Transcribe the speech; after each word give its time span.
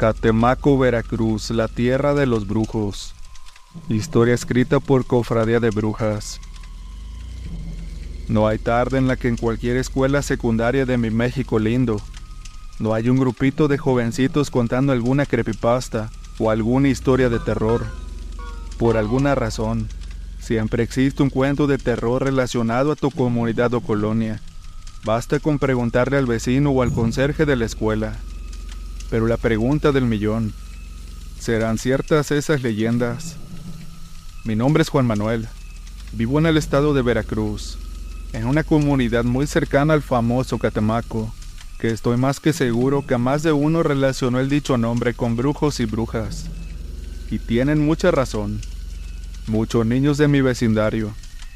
Catemaco, 0.00 0.78
Veracruz, 0.78 1.50
la 1.50 1.68
tierra 1.68 2.14
de 2.14 2.24
los 2.24 2.46
brujos. 2.46 3.14
Historia 3.90 4.32
escrita 4.32 4.80
por 4.80 5.04
Cofradía 5.04 5.60
de 5.60 5.68
Brujas. 5.68 6.40
No 8.26 8.48
hay 8.48 8.56
tarde 8.56 8.96
en 8.96 9.08
la 9.08 9.16
que 9.16 9.28
en 9.28 9.36
cualquier 9.36 9.76
escuela 9.76 10.22
secundaria 10.22 10.86
de 10.86 10.96
mi 10.96 11.10
México 11.10 11.58
lindo 11.58 12.00
no 12.78 12.94
hay 12.94 13.10
un 13.10 13.18
grupito 13.18 13.68
de 13.68 13.76
jovencitos 13.76 14.50
contando 14.50 14.94
alguna 14.94 15.26
creepypasta 15.26 16.10
o 16.38 16.50
alguna 16.50 16.88
historia 16.88 17.28
de 17.28 17.38
terror. 17.38 17.84
Por 18.78 18.96
alguna 18.96 19.34
razón, 19.34 19.86
siempre 20.38 20.82
existe 20.82 21.22
un 21.22 21.28
cuento 21.28 21.66
de 21.66 21.76
terror 21.76 22.24
relacionado 22.24 22.92
a 22.92 22.96
tu 22.96 23.10
comunidad 23.10 23.74
o 23.74 23.82
colonia. 23.82 24.40
Basta 25.04 25.40
con 25.40 25.58
preguntarle 25.58 26.16
al 26.16 26.24
vecino 26.24 26.70
o 26.70 26.80
al 26.80 26.90
conserje 26.90 27.44
de 27.44 27.56
la 27.56 27.66
escuela. 27.66 28.16
Pero 29.10 29.26
la 29.26 29.36
pregunta 29.36 29.90
del 29.90 30.04
millón, 30.04 30.52
¿serán 31.40 31.78
ciertas 31.78 32.30
esas 32.30 32.62
leyendas? 32.62 33.36
Mi 34.44 34.54
nombre 34.54 34.82
es 34.82 34.88
Juan 34.88 35.04
Manuel. 35.04 35.48
Vivo 36.12 36.38
en 36.38 36.46
el 36.46 36.56
estado 36.56 36.94
de 36.94 37.02
Veracruz, 37.02 37.76
en 38.32 38.46
una 38.46 38.62
comunidad 38.62 39.24
muy 39.24 39.48
cercana 39.48 39.94
al 39.94 40.02
famoso 40.02 40.58
Catemaco, 40.58 41.34
que 41.80 41.90
estoy 41.90 42.18
más 42.18 42.38
que 42.38 42.52
seguro 42.52 43.04
que 43.04 43.18
más 43.18 43.42
de 43.42 43.50
uno 43.50 43.82
relacionó 43.82 44.38
el 44.38 44.48
dicho 44.48 44.78
nombre 44.78 45.12
con 45.12 45.34
brujos 45.34 45.80
y 45.80 45.86
brujas. 45.86 46.46
Y 47.32 47.40
tienen 47.40 47.84
mucha 47.84 48.12
razón. 48.12 48.60
Muchos 49.48 49.86
niños 49.86 50.18
de 50.18 50.28
mi 50.28 50.40
vecindario 50.40 51.12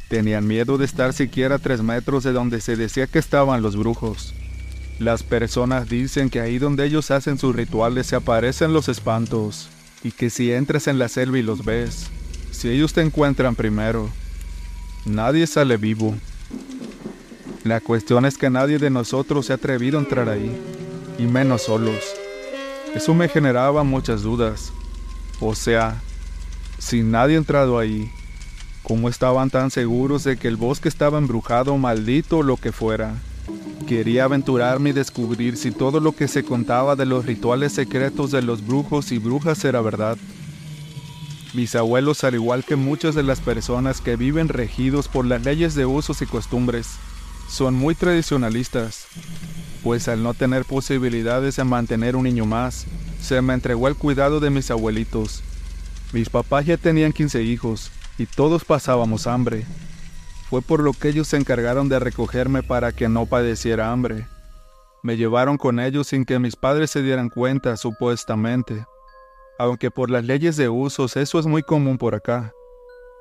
tenían 0.09 0.46
miedo 0.46 0.76
de 0.76 0.86
estar 0.86 1.12
siquiera 1.12 1.56
a 1.56 1.59
tres 1.60 1.82
metros 1.82 2.24
de 2.24 2.32
donde 2.32 2.60
se 2.60 2.74
decía 2.74 3.06
que 3.06 3.20
estaban 3.20 3.62
los 3.62 3.76
brujos. 3.76 4.34
Las 4.98 5.24
personas 5.24 5.88
dicen 5.88 6.30
que 6.30 6.40
ahí 6.40 6.58
donde 6.58 6.86
ellos 6.86 7.10
hacen 7.10 7.36
sus 7.36 7.54
rituales 7.54 8.06
se 8.06 8.16
aparecen 8.16 8.72
los 8.72 8.88
espantos, 8.88 9.68
y 10.04 10.12
que 10.12 10.30
si 10.30 10.52
entras 10.52 10.86
en 10.86 11.00
la 11.00 11.08
selva 11.08 11.38
y 11.38 11.42
los 11.42 11.64
ves, 11.64 12.06
si 12.52 12.68
ellos 12.68 12.92
te 12.92 13.01
encuentran 13.01 13.56
primero, 13.56 14.09
nadie 15.04 15.48
sale 15.48 15.76
vivo. 15.78 16.14
La 17.64 17.80
cuestión 17.80 18.24
es 18.24 18.38
que 18.38 18.51
nadie 18.51 18.78
de 18.78 18.90
nosotros 18.90 19.46
se 19.46 19.52
ha 19.52 19.56
atrevido 19.56 19.98
a 19.98 20.02
entrar 20.02 20.28
ahí, 20.28 20.56
y 21.18 21.24
menos 21.24 21.62
solos. 21.62 22.04
Eso 22.95 23.14
me 23.14 23.29
generaba 23.29 23.82
muchas 23.82 24.23
dudas. 24.23 24.73
O 25.40 25.56
sea, 25.56 26.01
si 26.79 27.02
nadie 27.02 27.34
ha 27.34 27.38
entrado 27.38 27.80
ahí, 27.80 28.08
¿cómo 28.84 29.08
estaban 29.08 29.51
tan 29.51 29.73
seguros 29.73 30.23
de 30.23 30.36
que 30.36 30.46
el 30.46 30.56
bosque 30.56 30.88
estaba 30.88 31.18
embrujado, 31.18 31.76
maldito 31.79 32.38
o 32.38 32.42
lo 32.45 32.56
que 32.56 32.70
fuera? 32.70 33.16
Quería 33.87 34.24
aventurarme 34.24 34.90
y 34.90 34.93
descubrir 34.95 35.59
si 35.59 35.71
todo 35.71 36.01
lo 36.01 36.13
que 36.13 36.27
se 36.27 36.43
contaba 36.43 36.96
de 36.96 37.04
los 37.04 37.27
rituales 37.27 37.73
secretos 37.73 38.30
de 38.30 38.41
los 38.41 38.66
brujos 38.66 39.13
y 39.13 39.18
brujas 39.18 39.63
era 39.65 39.82
verdad. 39.82 40.16
Mis 41.52 41.74
abuelos, 41.74 42.24
al 42.24 42.35
igual 42.35 42.65
que 42.65 42.76
muchas 42.76 43.15
de 43.15 43.23
las 43.23 43.41
personas 43.41 44.01
que 44.01 44.16
viven 44.16 44.49
regidos 44.49 45.07
por 45.07 45.26
las 45.26 45.45
leyes 45.45 45.74
de 45.74 45.85
usos 45.85 46.23
y 46.23 46.26
costumbres, 46.26 46.96
son 47.49 47.74
muy 47.74 47.95
tradicionalistas, 47.95 49.07
pues 49.82 50.09
al 50.09 50.23
no 50.23 50.32
tener 50.32 50.65
posibilidades 50.65 51.57
de 51.57 51.65
mantener 51.65 52.16
un 52.16 52.24
niño 52.24 52.46
más, 52.46 52.87
se 53.21 53.41
me 53.43 53.52
entregó 53.52 53.87
el 53.87 53.96
cuidado 53.96 54.41
de 54.41 54.51
mis 54.51 54.71
abuelitos. 54.71 55.43
Mis 56.13 56.30
papás 56.30 56.65
ya 56.65 56.79
tenían 56.79 57.13
15 57.13 57.43
hijos 57.43 57.91
y 58.16 58.26
todos 58.26 58.65
pasábamos 58.65 59.26
hambre, 59.26 59.65
fue 60.48 60.62
por 60.62 60.80
lo 60.80 60.92
que 60.92 61.09
ellos 61.09 61.28
se 61.28 61.37
encargaron 61.37 61.88
de 61.88 61.98
recogerme 61.98 62.62
para 62.62 62.92
que 62.92 63.09
no 63.09 63.26
padeciera 63.26 63.90
hambre. 63.90 64.26
Me 65.03 65.16
llevaron 65.16 65.59
con 65.59 65.81
ellos 65.81 66.09
sin 66.09 66.25
que 66.25 66.38
mis 66.38 66.56
padres 66.56 66.91
se 66.91 67.03
dieran 67.03 67.28
cuenta, 67.28 67.76
supuestamente. 67.76 68.86
Aunque 69.59 69.91
por 69.91 70.10
las 70.10 70.25
leyes 70.25 70.56
de 70.56 70.69
usos 70.69 71.16
eso 71.16 71.38
es 71.38 71.47
muy 71.47 71.62
común 71.62 71.98
por 71.98 72.14
acá. 72.14 72.53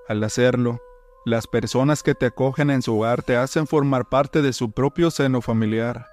Al 0.07 0.23
hacerlo, 0.23 0.80
las 1.25 1.47
personas 1.47 2.03
que 2.03 2.15
te 2.15 2.25
acogen 2.25 2.70
en 2.70 2.81
su 2.81 2.98
hogar 2.98 3.23
te 3.23 3.37
hacen 3.37 3.67
formar 3.67 4.09
parte 4.09 4.42
de 4.42 4.52
su 4.52 4.71
propio 4.71 5.11
seno 5.11 5.42
familiar. 5.42 6.08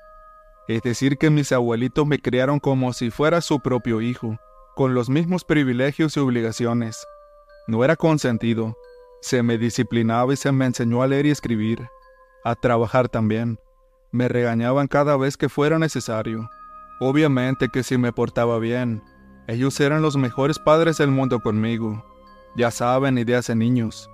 Es 0.68 0.82
decir, 0.82 1.18
que 1.18 1.30
mis 1.30 1.50
abuelitos 1.50 2.06
me 2.06 2.20
criaron 2.20 2.60
como 2.60 2.92
si 2.92 3.10
fuera 3.10 3.40
su 3.40 3.60
propio 3.60 4.00
hijo, 4.00 4.38
con 4.76 4.94
los 4.94 5.10
mismos 5.10 5.44
privilegios 5.44 6.16
y 6.16 6.20
obligaciones. 6.20 7.04
No 7.66 7.84
era 7.84 7.96
consentido, 7.96 8.76
se 9.20 9.42
me 9.42 9.58
disciplinaba 9.58 10.32
y 10.32 10.36
se 10.36 10.50
me 10.50 10.64
enseñó 10.64 11.03
a 11.03 11.06
leer 11.06 11.26
y 11.26 11.31
escribir, 11.31 11.88
a 12.44 12.54
trabajar 12.54 13.08
también. 13.08 13.58
Me 14.12 14.28
regañaban 14.28 14.88
cada 14.88 15.16
vez 15.16 15.36
que 15.36 15.48
fuera 15.48 15.78
necesario. 15.78 16.48
Obviamente 17.00 17.69
que 17.69 17.82
si 17.82 17.98
me 17.98 18.12
portaba 18.12 18.59
bien, 18.59 19.03
ellos 19.47 19.78
eran 19.80 20.03
los 20.03 20.16
mejores 20.16 20.59
padres 20.59 20.98
del 20.98 21.10
mundo 21.10 21.41
conmigo. 21.41 22.04
Ya 22.56 22.70
saben, 22.70 23.19
ideas 23.19 23.47
de 23.47 23.54
niños. 23.54 24.10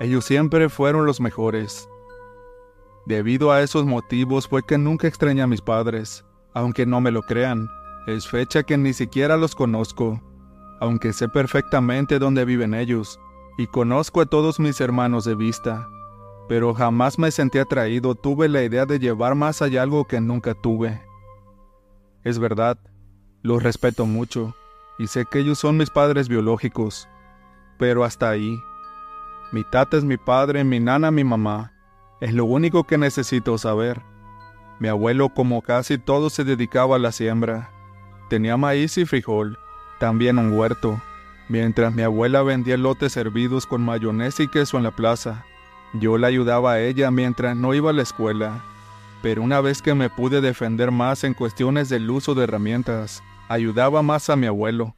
Ellos 0.00 0.24
siempre 0.24 0.68
fueron 0.68 1.06
los 1.06 1.20
mejores. 1.20 1.88
Debido 3.06 3.52
a 3.52 3.62
esos 3.62 3.86
motivos 3.86 4.48
fue 4.48 4.62
que 4.62 4.76
nunca 4.76 5.08
extrañé 5.08 5.42
a 5.42 5.46
mis 5.46 5.62
padres, 5.62 6.24
aunque 6.52 6.84
no 6.84 7.00
me 7.00 7.10
lo 7.10 7.22
crean. 7.22 7.68
Es 8.06 8.28
fecha 8.28 8.62
que 8.64 8.76
ni 8.76 8.92
siquiera 8.92 9.36
los 9.36 9.54
conozco, 9.54 10.20
aunque 10.80 11.12
sé 11.12 11.28
perfectamente 11.28 12.18
dónde 12.18 12.44
viven 12.44 12.74
ellos 12.74 13.18
y 13.58 13.66
conozco 13.66 14.20
a 14.20 14.26
todos 14.26 14.60
mis 14.60 14.80
hermanos 14.80 15.24
de 15.24 15.34
vista, 15.34 15.88
pero 16.48 16.72
jamás 16.74 17.18
me 17.18 17.32
sentí 17.32 17.58
atraído, 17.58 18.14
tuve 18.14 18.48
la 18.48 18.62
idea 18.62 18.86
de 18.86 19.00
llevar 19.00 19.34
más 19.34 19.60
allá 19.60 19.82
algo 19.82 20.06
que 20.06 20.20
nunca 20.20 20.54
tuve. 20.54 21.02
Es 22.22 22.38
verdad, 22.38 22.78
los 23.42 23.60
respeto 23.60 24.06
mucho, 24.06 24.54
y 24.96 25.08
sé 25.08 25.26
que 25.26 25.40
ellos 25.40 25.58
son 25.58 25.76
mis 25.76 25.90
padres 25.90 26.28
biológicos, 26.28 27.08
pero 27.78 28.04
hasta 28.04 28.30
ahí. 28.30 28.56
Mi 29.50 29.64
tata 29.64 29.96
es 29.96 30.04
mi 30.04 30.18
padre, 30.18 30.62
mi 30.62 30.78
nana 30.78 31.10
mi 31.10 31.24
mamá, 31.24 31.72
es 32.20 32.32
lo 32.32 32.44
único 32.44 32.84
que 32.84 32.96
necesito 32.96 33.58
saber. 33.58 34.02
Mi 34.78 34.86
abuelo, 34.86 35.30
como 35.30 35.62
casi 35.62 35.98
todo, 35.98 36.30
se 36.30 36.44
dedicaba 36.44 36.94
a 36.94 37.00
la 37.00 37.10
siembra. 37.10 37.70
Tenía 38.28 38.56
maíz 38.56 38.96
y 38.98 39.04
frijol, 39.04 39.58
también 39.98 40.38
un 40.38 40.52
huerto, 40.52 41.00
Mientras 41.48 41.94
mi 41.94 42.02
abuela 42.02 42.42
vendía 42.42 42.76
lotes 42.76 43.16
hervidos 43.16 43.66
con 43.66 43.82
mayonesa 43.82 44.42
y 44.42 44.48
queso 44.48 44.76
en 44.76 44.82
la 44.82 44.90
plaza, 44.90 45.46
yo 45.94 46.18
la 46.18 46.26
ayudaba 46.26 46.72
a 46.72 46.80
ella 46.80 47.10
mientras 47.10 47.56
no 47.56 47.72
iba 47.72 47.90
a 47.90 47.94
la 47.94 48.02
escuela. 48.02 48.64
Pero 49.22 49.42
una 49.42 49.60
vez 49.60 49.80
que 49.80 49.94
me 49.94 50.10
pude 50.10 50.42
defender 50.42 50.90
más 50.90 51.24
en 51.24 51.32
cuestiones 51.32 51.88
del 51.88 52.08
uso 52.10 52.34
de 52.34 52.44
herramientas, 52.44 53.22
ayudaba 53.48 54.02
más 54.02 54.28
a 54.28 54.36
mi 54.36 54.46
abuelo. 54.46 54.94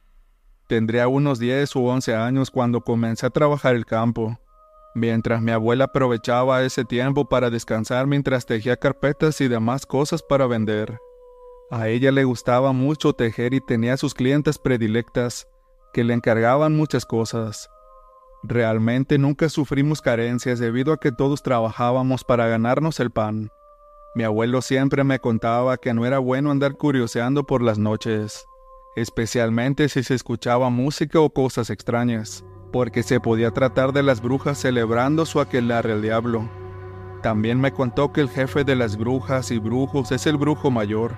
Tendría 0.67 1.07
unos 1.07 1.39
10 1.39 1.75
u 1.77 1.87
11 1.87 2.15
años 2.15 2.51
cuando 2.51 2.81
comencé 2.81 3.25
a 3.25 3.29
trabajar 3.29 3.75
el 3.75 3.85
campo, 3.85 4.37
mientras 4.93 5.41
mi 5.41 5.51
abuela 5.51 5.85
aprovechaba 5.85 6.63
ese 6.63 6.83
tiempo 6.83 7.27
para 7.29 7.49
descansar 7.49 8.07
mientras 8.07 8.45
tejía 8.45 8.75
carpetas 8.75 9.39
y 9.41 9.47
demás 9.47 9.85
cosas 9.85 10.21
para 10.21 10.47
vender. 10.47 10.99
A 11.71 11.87
ella 11.87 12.11
le 12.11 12.25
gustaba 12.25 12.73
mucho 12.73 13.13
tejer 13.13 13.53
y 13.53 13.61
tenía 13.61 13.95
sus 13.95 14.13
clientes 14.13 14.57
predilectas, 14.59 15.47
que 15.91 16.03
le 16.03 16.13
encargaban 16.13 16.75
muchas 16.75 17.05
cosas. 17.05 17.69
Realmente 18.43 19.17
nunca 19.17 19.49
sufrimos 19.49 20.01
carencias 20.01 20.59
debido 20.59 20.93
a 20.93 20.99
que 20.99 21.11
todos 21.11 21.43
trabajábamos 21.43 22.23
para 22.23 22.47
ganarnos 22.47 22.99
el 22.99 23.11
pan. 23.11 23.51
Mi 24.15 24.23
abuelo 24.23 24.61
siempre 24.61 25.03
me 25.03 25.19
contaba 25.19 25.77
que 25.77 25.93
no 25.93 26.05
era 26.05 26.19
bueno 26.19 26.51
andar 26.51 26.73
curioseando 26.73 27.45
por 27.45 27.61
las 27.61 27.77
noches, 27.77 28.45
especialmente 28.95 29.89
si 29.89 30.03
se 30.03 30.15
escuchaba 30.15 30.69
música 30.69 31.19
o 31.19 31.29
cosas 31.29 31.69
extrañas, 31.69 32.43
porque 32.73 33.03
se 33.03 33.19
podía 33.19 33.51
tratar 33.51 33.93
de 33.93 34.03
las 34.03 34.21
brujas 34.21 34.57
celebrando 34.57 35.25
su 35.25 35.39
aquelarre 35.39 35.93
al 35.93 36.01
diablo. 36.01 36.49
También 37.21 37.61
me 37.61 37.71
contó 37.71 38.11
que 38.11 38.21
el 38.21 38.29
jefe 38.29 38.63
de 38.63 38.75
las 38.75 38.97
brujas 38.97 39.51
y 39.51 39.59
brujos 39.59 40.11
es 40.11 40.25
el 40.25 40.37
brujo 40.37 40.71
mayor, 40.71 41.13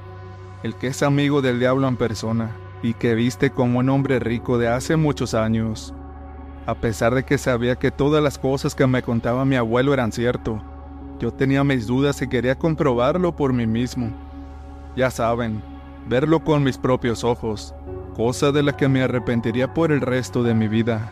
el 0.61 0.75
que 0.75 0.87
es 0.87 1.01
amigo 1.01 1.41
del 1.41 1.59
diablo 1.59 1.87
en 1.87 1.95
persona 1.95 2.62
y 2.83 2.93
que 2.93 3.15
viste 3.15 3.49
como 3.49 3.79
un 3.79 3.89
hombre 3.89 4.19
rico 4.19 4.59
de 4.59 4.67
hace 4.67 4.97
muchos 4.97 5.33
años. 5.33 5.93
A 6.67 6.75
pesar 6.75 7.15
de 7.15 7.23
que 7.23 7.37
sabía 7.37 7.77
que 7.77 7.89
todas 7.89 8.21
las 8.21 8.37
cosas 8.37 8.75
que 8.75 8.85
me 8.85 9.01
contaba 9.01 9.45
mi 9.45 9.55
abuelo 9.55 9.93
eran 9.93 10.11
cierto, 10.11 10.61
yo 11.19 11.31
tenía 11.31 11.63
mis 11.63 11.87
dudas 11.87 12.21
y 12.21 12.27
quería 12.27 12.55
comprobarlo 12.55 13.35
por 13.35 13.53
mí 13.53 13.65
mismo. 13.65 14.11
Ya 14.95 15.09
saben, 15.09 15.63
verlo 16.07 16.43
con 16.43 16.63
mis 16.63 16.77
propios 16.77 17.23
ojos, 17.23 17.73
cosa 18.15 18.51
de 18.51 18.61
la 18.61 18.75
que 18.75 18.89
me 18.89 19.01
arrepentiría 19.01 19.73
por 19.73 19.91
el 19.93 20.01
resto 20.01 20.43
de 20.43 20.53
mi 20.53 20.67
vida. 20.67 21.09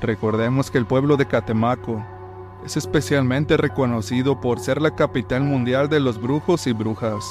Recordemos 0.00 0.70
que 0.70 0.78
el 0.78 0.86
pueblo 0.86 1.16
de 1.16 1.26
Catemaco 1.26 2.04
es 2.64 2.76
especialmente 2.76 3.56
reconocido 3.56 4.40
por 4.40 4.60
ser 4.60 4.80
la 4.80 4.94
capital 4.94 5.42
mundial 5.42 5.88
de 5.88 5.98
los 5.98 6.20
brujos 6.20 6.66
y 6.68 6.72
brujas. 6.72 7.24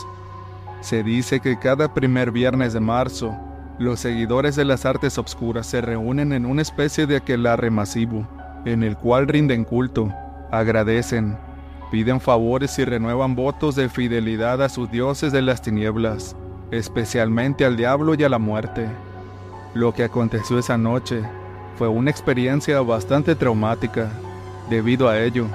Se 0.82 1.02
dice 1.02 1.40
que 1.40 1.58
cada 1.58 1.94
primer 1.94 2.32
viernes 2.32 2.74
de 2.74 2.82
marzo, 2.82 3.34
los 3.84 4.00
seguidores 4.00 4.56
de 4.56 4.66
las 4.66 4.86
artes 4.86 5.18
obscuras 5.18 5.68
se 5.68 5.82
reúnen 5.82 6.34
en 6.34 6.46
una 6.46 6.64
especie 6.64 7.06
de 7.06 7.18
aquelarre 7.18 7.70
masivo, 7.70 8.28
en 8.66 8.82
el 8.82 8.98
cual 8.98 9.28
rinden 9.28 9.66
culto, 9.66 10.12
agradecen, 10.52 11.38
piden 11.92 12.20
favores 12.20 12.80
y 12.80 12.86
renuevan 12.86 13.36
votos 13.36 13.76
de 13.76 13.90
fidelidad 13.90 14.64
a 14.64 14.70
sus 14.70 14.90
dioses 14.90 15.32
de 15.32 15.42
las 15.44 15.62
tinieblas. 15.62 16.36
especialmente 16.72 17.66
al 17.66 17.78
diablo 17.78 18.16
y 18.16 18.24
a 18.24 18.30
la 18.30 18.40
muerte. 18.40 18.88
Lo 19.76 19.94
que 19.94 20.04
aconteció 20.04 20.58
esa 20.58 20.78
noche 20.78 21.22
fue 21.78 21.88
una 21.88 22.10
experiencia 22.10 22.82
bastante 22.82 23.36
traumática. 23.36 24.10
Debido 24.70 25.08
a 25.08 25.20
ello, 25.20 25.46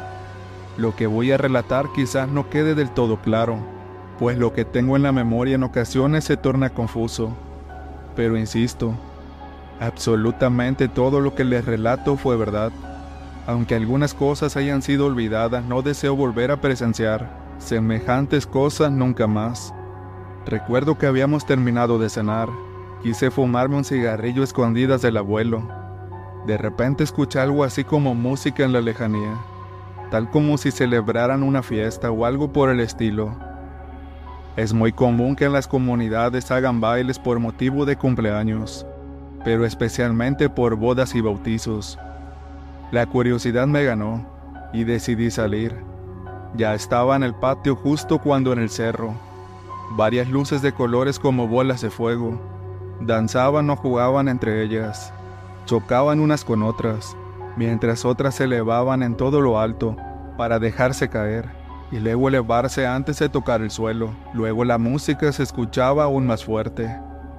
lo 0.76 0.94
que 0.94 1.08
voy 1.08 1.32
a 1.32 1.36
relatar 1.36 1.86
quizás 1.94 2.28
no 2.28 2.48
quede 2.50 2.76
del 2.76 2.90
todo 2.90 3.16
claro, 3.20 3.58
pues 4.18 4.38
lo 4.38 4.52
que 4.52 4.64
tengo 4.64 4.96
en 4.96 5.02
la 5.02 5.12
memoria 5.12 5.56
en 5.56 5.64
ocasiones 5.64 6.24
se 6.24 6.36
torna 6.36 6.70
confuso. 6.70 7.36
Pero 8.18 8.36
insisto, 8.36 8.96
absolutamente 9.78 10.88
todo 10.88 11.20
lo 11.20 11.36
que 11.36 11.44
les 11.44 11.64
relato 11.64 12.16
fue 12.16 12.36
verdad. 12.36 12.72
Aunque 13.46 13.76
algunas 13.76 14.12
cosas 14.12 14.56
hayan 14.56 14.82
sido 14.82 15.06
olvidadas, 15.06 15.64
no 15.64 15.82
deseo 15.82 16.16
volver 16.16 16.50
a 16.50 16.60
presenciar 16.60 17.30
semejantes 17.58 18.44
cosas 18.44 18.90
nunca 18.90 19.28
más. 19.28 19.72
Recuerdo 20.46 20.98
que 20.98 21.06
habíamos 21.06 21.46
terminado 21.46 22.00
de 22.00 22.10
cenar. 22.10 22.48
Quise 23.04 23.30
fumarme 23.30 23.76
un 23.76 23.84
cigarrillo 23.84 24.42
escondidas 24.42 25.00
del 25.00 25.16
abuelo. 25.16 25.62
De 26.44 26.58
repente 26.58 27.04
escuché 27.04 27.38
algo 27.38 27.62
así 27.62 27.84
como 27.84 28.16
música 28.16 28.64
en 28.64 28.72
la 28.72 28.80
lejanía 28.80 29.38
tal 30.10 30.30
como 30.30 30.56
si 30.58 30.70
celebraran 30.70 31.42
una 31.42 31.62
fiesta 31.62 32.10
o 32.10 32.24
algo 32.24 32.52
por 32.52 32.70
el 32.70 32.80
estilo. 32.80 33.47
Es 34.58 34.74
muy 34.74 34.90
común 34.90 35.36
que 35.36 35.44
en 35.44 35.52
las 35.52 35.68
comunidades 35.68 36.50
hagan 36.50 36.80
bailes 36.80 37.16
por 37.16 37.38
motivo 37.38 37.84
de 37.84 37.94
cumpleaños, 37.94 38.84
pero 39.44 39.64
especialmente 39.64 40.50
por 40.50 40.74
bodas 40.74 41.14
y 41.14 41.20
bautizos. 41.20 41.96
La 42.90 43.06
curiosidad 43.06 43.68
me 43.68 43.84
ganó 43.84 44.26
y 44.72 44.82
decidí 44.82 45.30
salir. 45.30 45.76
Ya 46.56 46.74
estaba 46.74 47.14
en 47.14 47.22
el 47.22 47.36
patio 47.36 47.76
justo 47.76 48.18
cuando 48.18 48.52
en 48.52 48.58
el 48.58 48.68
cerro, 48.68 49.14
varias 49.92 50.28
luces 50.28 50.60
de 50.60 50.72
colores 50.72 51.20
como 51.20 51.46
bolas 51.46 51.80
de 51.80 51.90
fuego, 51.90 52.40
danzaban 53.00 53.70
o 53.70 53.76
jugaban 53.76 54.26
entre 54.26 54.64
ellas, 54.64 55.12
chocaban 55.66 56.18
unas 56.18 56.44
con 56.44 56.64
otras 56.64 57.16
mientras 57.56 58.04
otras 58.04 58.34
se 58.34 58.44
elevaban 58.44 59.04
en 59.04 59.16
todo 59.16 59.40
lo 59.40 59.60
alto 59.60 59.96
para 60.36 60.58
dejarse 60.58 61.08
caer 61.08 61.57
y 61.90 61.98
luego 61.98 62.28
elevarse 62.28 62.86
antes 62.86 63.18
de 63.18 63.28
tocar 63.28 63.62
el 63.62 63.70
suelo. 63.70 64.14
Luego 64.34 64.64
la 64.64 64.78
música 64.78 65.32
se 65.32 65.42
escuchaba 65.42 66.04
aún 66.04 66.26
más 66.26 66.44
fuerte. 66.44 66.94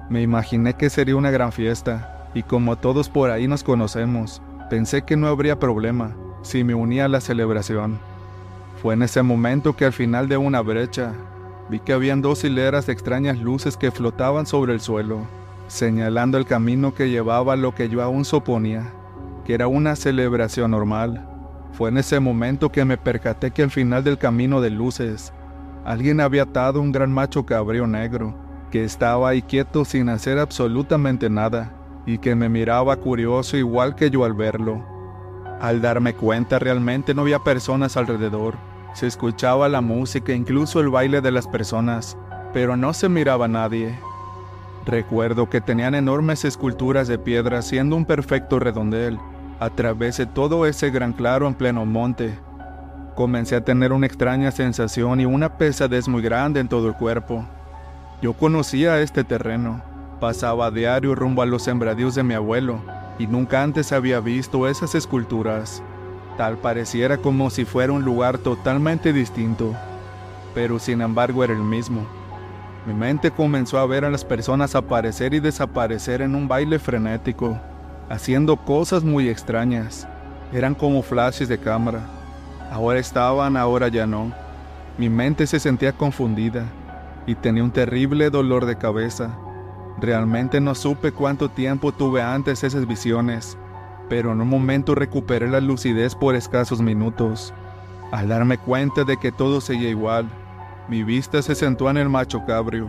Me 0.08 0.22
imaginé 0.22 0.74
que 0.74 0.90
sería 0.90 1.16
una 1.16 1.30
gran 1.30 1.52
fiesta 1.52 2.28
y 2.34 2.42
como 2.42 2.76
todos 2.76 3.08
por 3.08 3.30
ahí 3.30 3.46
nos 3.48 3.62
conocemos, 3.62 4.42
pensé 4.68 5.02
que 5.02 5.16
no 5.16 5.28
habría 5.28 5.58
problema 5.58 6.16
si 6.42 6.64
me 6.64 6.74
unía 6.74 7.04
a 7.04 7.08
la 7.08 7.20
celebración. 7.20 7.98
Fue 8.82 8.94
en 8.94 9.02
ese 9.02 9.22
momento 9.22 9.76
que 9.76 9.84
al 9.84 9.92
final 9.92 10.28
de 10.28 10.36
una 10.36 10.60
brecha 10.60 11.12
vi 11.68 11.80
que 11.80 11.92
habían 11.92 12.22
dos 12.22 12.44
hileras 12.44 12.86
de 12.86 12.92
extrañas 12.92 13.38
luces 13.38 13.76
que 13.76 13.90
flotaban 13.90 14.46
sobre 14.46 14.72
el 14.72 14.80
suelo, 14.80 15.20
señalando 15.68 16.38
el 16.38 16.46
camino 16.46 16.94
que 16.94 17.10
llevaba 17.10 17.52
a 17.52 17.56
lo 17.56 17.74
que 17.74 17.88
yo 17.88 18.02
aún 18.02 18.24
suponía 18.24 18.92
que 19.44 19.54
era 19.54 19.68
una 19.68 19.96
celebración 19.96 20.70
normal. 20.70 21.29
Fue 21.72 21.88
en 21.88 21.98
ese 21.98 22.20
momento 22.20 22.70
que 22.70 22.84
me 22.84 22.98
percaté 22.98 23.50
que 23.50 23.62
al 23.62 23.70
final 23.70 24.04
del 24.04 24.18
camino 24.18 24.60
de 24.60 24.70
luces, 24.70 25.32
alguien 25.84 26.20
había 26.20 26.42
atado 26.42 26.80
un 26.80 26.92
gran 26.92 27.12
macho 27.12 27.46
cabrío 27.46 27.86
negro, 27.86 28.34
que 28.70 28.84
estaba 28.84 29.30
ahí 29.30 29.42
quieto 29.42 29.84
sin 29.84 30.08
hacer 30.08 30.38
absolutamente 30.38 31.30
nada, 31.30 31.72
y 32.06 32.18
que 32.18 32.34
me 32.34 32.48
miraba 32.48 32.96
curioso 32.96 33.56
igual 33.56 33.94
que 33.94 34.10
yo 34.10 34.24
al 34.24 34.34
verlo. 34.34 34.84
Al 35.60 35.80
darme 35.80 36.14
cuenta 36.14 36.58
realmente 36.58 37.14
no 37.14 37.22
había 37.22 37.38
personas 37.38 37.96
alrededor, 37.96 38.56
se 38.94 39.06
escuchaba 39.06 39.68
la 39.68 39.80
música, 39.80 40.32
incluso 40.32 40.80
el 40.80 40.88
baile 40.88 41.20
de 41.20 41.30
las 41.30 41.46
personas, 41.46 42.16
pero 42.52 42.76
no 42.76 42.92
se 42.92 43.08
miraba 43.08 43.46
nadie. 43.46 43.96
Recuerdo 44.86 45.48
que 45.48 45.60
tenían 45.60 45.94
enormes 45.94 46.44
esculturas 46.44 47.06
de 47.06 47.18
piedra 47.18 47.58
haciendo 47.58 47.94
un 47.94 48.06
perfecto 48.06 48.58
redondel 48.58 49.18
a 49.60 49.68
través 49.68 50.16
de 50.16 50.24
todo 50.24 50.64
ese 50.64 50.90
gran 50.90 51.12
claro 51.12 51.46
en 51.46 51.52
pleno 51.52 51.84
monte. 51.84 52.36
Comencé 53.14 53.56
a 53.56 53.64
tener 53.64 53.92
una 53.92 54.06
extraña 54.06 54.50
sensación 54.50 55.20
y 55.20 55.26
una 55.26 55.58
pesadez 55.58 56.08
muy 56.08 56.22
grande 56.22 56.60
en 56.60 56.68
todo 56.68 56.88
el 56.88 56.94
cuerpo. 56.94 57.44
Yo 58.22 58.32
conocía 58.32 59.00
este 59.02 59.22
terreno, 59.22 59.82
pasaba 60.18 60.66
a 60.66 60.70
diario 60.70 61.14
rumbo 61.14 61.42
a 61.42 61.46
los 61.46 61.62
sembradíos 61.62 62.14
de 62.14 62.22
mi 62.22 62.32
abuelo 62.32 62.80
y 63.18 63.26
nunca 63.26 63.62
antes 63.62 63.92
había 63.92 64.20
visto 64.20 64.66
esas 64.66 64.94
esculturas. 64.94 65.82
Tal 66.38 66.56
pareciera 66.56 67.18
como 67.18 67.50
si 67.50 67.66
fuera 67.66 67.92
un 67.92 68.02
lugar 68.02 68.38
totalmente 68.38 69.12
distinto, 69.12 69.74
pero 70.54 70.78
sin 70.78 71.02
embargo 71.02 71.44
era 71.44 71.52
el 71.52 71.62
mismo. 71.62 72.06
Mi 72.86 72.94
mente 72.94 73.30
comenzó 73.30 73.78
a 73.78 73.84
ver 73.84 74.06
a 74.06 74.10
las 74.10 74.24
personas 74.24 74.74
aparecer 74.74 75.34
y 75.34 75.40
desaparecer 75.40 76.22
en 76.22 76.34
un 76.34 76.48
baile 76.48 76.78
frenético, 76.78 77.60
haciendo 78.10 78.56
cosas 78.56 79.04
muy 79.04 79.28
extrañas. 79.28 80.06
Eran 80.52 80.74
como 80.74 81.00
flashes 81.02 81.48
de 81.48 81.58
cámara. 81.58 82.00
Ahora 82.70 82.98
estaban, 82.98 83.56
ahora 83.56 83.88
ya 83.88 84.06
no. 84.06 84.32
Mi 84.98 85.08
mente 85.08 85.46
se 85.46 85.60
sentía 85.60 85.92
confundida 85.92 86.64
y 87.26 87.36
tenía 87.36 87.62
un 87.62 87.70
terrible 87.70 88.28
dolor 88.28 88.66
de 88.66 88.76
cabeza. 88.76 89.30
Realmente 90.00 90.60
no 90.60 90.74
supe 90.74 91.12
cuánto 91.12 91.48
tiempo 91.48 91.92
tuve 91.92 92.20
antes 92.20 92.64
esas 92.64 92.86
visiones, 92.86 93.56
pero 94.08 94.32
en 94.32 94.40
un 94.40 94.48
momento 94.48 94.94
recuperé 94.94 95.48
la 95.48 95.60
lucidez 95.60 96.14
por 96.16 96.34
escasos 96.34 96.80
minutos. 96.82 97.54
Al 98.10 98.28
darme 98.28 98.58
cuenta 98.58 99.04
de 99.04 99.16
que 99.18 99.30
todo 99.30 99.60
seguía 99.60 99.88
igual, 99.88 100.28
mi 100.88 101.04
vista 101.04 101.42
se 101.42 101.54
sentó 101.54 101.88
en 101.88 101.96
el 101.96 102.08
macho 102.08 102.44
cabrio, 102.44 102.88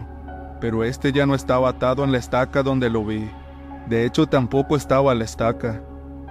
pero 0.59 0.83
este 0.83 1.11
ya 1.11 1.27
no 1.27 1.35
estaba 1.35 1.69
atado 1.69 2.03
en 2.03 2.11
la 2.11 2.17
estaca 2.17 2.63
donde 2.63 2.89
lo 2.89 3.05
vi. 3.05 3.29
De 3.87 4.05
hecho, 4.05 4.27
tampoco 4.27 4.75
estaba 4.75 5.15
la 5.15 5.23
estaca, 5.23 5.81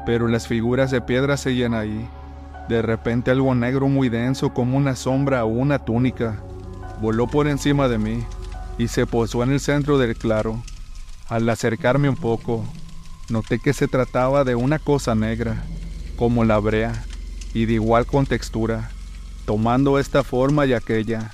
pero 0.07 0.29
las 0.29 0.47
figuras 0.47 0.91
de 0.91 1.01
piedra 1.01 1.37
seguían 1.37 1.75
ahí. 1.75 2.09
De 2.69 2.83
repente 2.83 3.31
algo 3.31 3.55
negro 3.55 3.89
muy 3.89 4.09
denso 4.09 4.55
como 4.55 4.77
una 4.77 4.95
sombra 4.97 5.45
o 5.45 5.49
una 5.49 5.79
túnica 5.81 6.41
voló 7.01 7.27
por 7.27 7.49
encima 7.49 7.89
de 7.89 7.99
mí 7.99 8.25
y 8.79 8.89
se 8.89 9.07
posó 9.07 9.43
en 9.43 9.51
el 9.51 9.61
centro 9.61 9.99
del 9.99 10.17
claro. 10.17 10.63
Al 11.29 11.49
acercarme 11.49 12.09
un 12.09 12.17
poco, 12.17 12.65
noté 13.29 13.59
que 13.59 13.73
se 13.73 13.89
trataba 13.89 14.45
de 14.45 14.55
una 14.55 14.79
cosa 14.79 15.15
negra, 15.15 15.63
como 16.17 16.45
la 16.45 16.59
brea, 16.59 17.05
y 17.55 17.67
de 17.67 17.75
igual 17.75 18.07
contextura 18.07 18.91
tomando 19.51 19.99
esta 19.99 20.23
forma 20.23 20.65
y 20.65 20.75
aquella. 20.75 21.33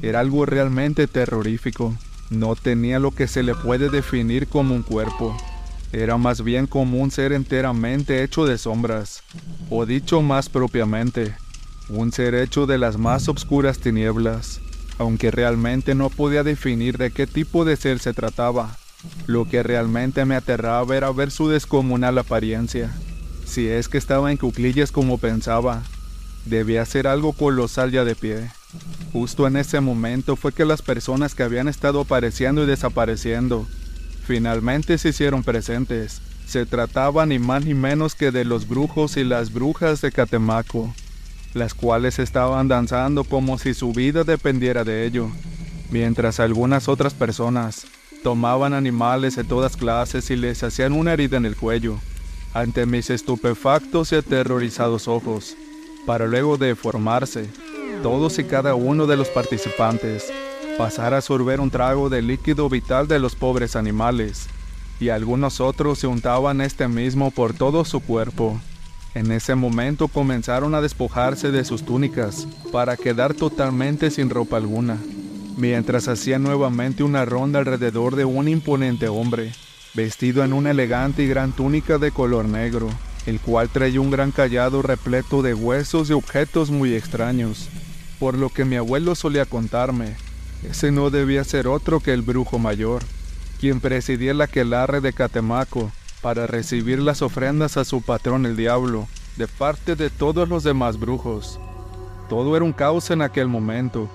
Era 0.00 0.20
algo 0.20 0.46
realmente 0.46 1.08
terrorífico. 1.08 1.92
No 2.30 2.54
tenía 2.54 3.00
lo 3.00 3.10
que 3.10 3.26
se 3.26 3.42
le 3.42 3.56
puede 3.56 3.90
definir 3.90 4.46
como 4.46 4.72
un 4.72 4.84
cuerpo. 4.84 5.36
Era 5.92 6.16
más 6.16 6.42
bien 6.42 6.66
como 6.66 7.00
un 7.00 7.10
ser 7.10 7.32
enteramente 7.32 8.22
hecho 8.22 8.44
de 8.44 8.58
sombras, 8.58 9.22
o 9.70 9.86
dicho 9.86 10.22
más 10.22 10.48
propiamente, 10.48 11.34
un 11.88 12.12
ser 12.12 12.34
hecho 12.34 12.66
de 12.66 12.78
las 12.78 12.98
más 12.98 13.28
oscuras 13.28 13.78
tinieblas, 13.78 14.60
aunque 14.98 15.30
realmente 15.30 15.94
no 15.94 16.10
podía 16.10 16.42
definir 16.42 16.98
de 16.98 17.10
qué 17.10 17.26
tipo 17.26 17.64
de 17.64 17.76
ser 17.76 17.98
se 17.98 18.12
trataba. 18.12 18.76
Lo 19.26 19.48
que 19.48 19.62
realmente 19.62 20.24
me 20.24 20.34
aterraba 20.34 20.96
era 20.96 21.10
ver 21.12 21.30
su 21.30 21.48
descomunal 21.48 22.18
apariencia. 22.18 22.92
Si 23.44 23.68
es 23.68 23.88
que 23.88 23.98
estaba 23.98 24.32
en 24.32 24.38
cuclillas 24.38 24.90
como 24.90 25.18
pensaba, 25.18 25.84
Debía 26.46 26.84
ser 26.84 27.08
algo 27.08 27.32
colosal 27.32 27.90
ya 27.90 28.04
de 28.04 28.14
pie. 28.14 28.48
Justo 29.12 29.48
en 29.48 29.56
ese 29.56 29.80
momento 29.80 30.36
fue 30.36 30.52
que 30.52 30.64
las 30.64 30.80
personas 30.80 31.34
que 31.34 31.42
habían 31.42 31.66
estado 31.66 32.00
apareciendo 32.00 32.62
y 32.62 32.66
desapareciendo 32.66 33.66
finalmente 34.26 34.98
se 34.98 35.10
hicieron 35.10 35.42
presentes. 35.42 36.20
Se 36.46 36.66
trataba 36.66 37.26
ni 37.26 37.38
más 37.38 37.64
ni 37.64 37.74
menos 37.74 38.14
que 38.14 38.30
de 38.30 38.44
los 38.44 38.68
brujos 38.68 39.16
y 39.16 39.24
las 39.24 39.52
brujas 39.52 40.00
de 40.00 40.12
Catemaco, 40.12 40.92
las 41.54 41.74
cuales 41.74 42.18
estaban 42.18 42.68
danzando 42.68 43.24
como 43.24 43.58
si 43.58 43.72
su 43.72 43.92
vida 43.92 44.24
dependiera 44.24 44.84
de 44.84 45.06
ello, 45.06 45.28
mientras 45.90 46.40
algunas 46.40 46.88
otras 46.88 47.14
personas 47.14 47.86
tomaban 48.22 48.74
animales 48.74 49.36
de 49.36 49.44
todas 49.44 49.76
clases 49.76 50.30
y 50.30 50.36
les 50.36 50.62
hacían 50.62 50.92
una 50.92 51.12
herida 51.12 51.36
en 51.36 51.46
el 51.46 51.56
cuello, 51.56 51.98
ante 52.54 52.86
mis 52.86 53.10
estupefactos 53.10 54.12
y 54.12 54.16
aterrorizados 54.16 55.08
ojos 55.08 55.56
para 56.06 56.26
luego 56.26 56.56
de 56.56 56.74
formarse, 56.74 57.48
todos 58.02 58.38
y 58.38 58.44
cada 58.44 58.74
uno 58.74 59.06
de 59.06 59.16
los 59.16 59.28
participantes 59.28 60.32
pasar 60.76 61.14
a 61.14 61.20
sorber 61.20 61.60
un 61.60 61.70
trago 61.70 62.08
del 62.08 62.26
líquido 62.26 62.68
vital 62.68 63.08
de 63.08 63.18
los 63.18 63.34
pobres 63.34 63.76
animales, 63.76 64.46
y 65.00 65.08
algunos 65.08 65.60
otros 65.60 65.98
se 65.98 66.06
untaban 66.06 66.60
este 66.60 66.88
mismo 66.88 67.30
por 67.30 67.54
todo 67.54 67.84
su 67.84 68.00
cuerpo. 68.00 68.60
En 69.14 69.32
ese 69.32 69.54
momento 69.54 70.08
comenzaron 70.08 70.74
a 70.74 70.80
despojarse 70.80 71.50
de 71.50 71.64
sus 71.64 71.84
túnicas 71.84 72.46
para 72.72 72.96
quedar 72.96 73.34
totalmente 73.34 74.10
sin 74.10 74.30
ropa 74.30 74.58
alguna, 74.58 74.98
mientras 75.56 76.08
hacían 76.08 76.42
nuevamente 76.42 77.02
una 77.02 77.24
ronda 77.24 77.58
alrededor 77.58 78.16
de 78.16 78.24
un 78.24 78.48
imponente 78.48 79.08
hombre, 79.08 79.52
vestido 79.94 80.44
en 80.44 80.52
una 80.52 80.72
elegante 80.72 81.22
y 81.22 81.28
gran 81.28 81.52
túnica 81.52 81.98
de 81.98 82.10
color 82.10 82.44
negro 82.44 82.90
el 83.26 83.40
cual 83.40 83.68
traía 83.68 84.00
un 84.00 84.10
gran 84.10 84.30
callado 84.30 84.82
repleto 84.82 85.42
de 85.42 85.52
huesos 85.52 86.08
y 86.08 86.12
objetos 86.12 86.70
muy 86.70 86.94
extraños, 86.94 87.68
por 88.18 88.36
lo 88.36 88.48
que 88.48 88.64
mi 88.64 88.76
abuelo 88.76 89.14
solía 89.14 89.44
contarme. 89.44 90.14
Ese 90.62 90.90
no 90.90 91.10
debía 91.10 91.44
ser 91.44 91.68
otro 91.68 92.00
que 92.00 92.12
el 92.12 92.22
brujo 92.22 92.58
mayor, 92.58 93.02
quien 93.60 93.80
presidía 93.80 94.32
el 94.32 94.40
aquelarre 94.40 95.00
de 95.00 95.12
Catemaco 95.12 95.90
para 96.22 96.46
recibir 96.46 97.00
las 97.00 97.22
ofrendas 97.22 97.76
a 97.76 97.84
su 97.84 98.02
patrón 98.02 98.46
el 98.46 98.56
diablo 98.56 99.06
de 99.36 99.46
parte 99.46 99.96
de 99.96 100.10
todos 100.10 100.48
los 100.48 100.64
demás 100.64 100.98
brujos. 100.98 101.60
Todo 102.28 102.56
era 102.56 102.64
un 102.64 102.72
caos 102.72 103.10
en 103.10 103.22
aquel 103.22 103.48
momento. 103.48 104.08